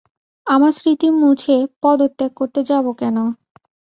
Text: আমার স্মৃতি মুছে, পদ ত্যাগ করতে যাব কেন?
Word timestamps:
আমার 0.47 0.71
স্মৃতি 0.71 1.07
মুছে, 1.19 1.55
পদ 1.81 1.99
ত্যাগ 2.17 2.31
করতে 2.39 2.59
যাব 2.69 2.85
কেন? 2.93 3.17